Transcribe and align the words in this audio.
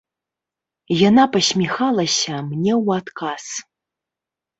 Яна 1.09 1.25
пасміхалася 1.35 2.33
мне 2.47 2.73
ў 2.83 3.03
адказ. 3.03 3.45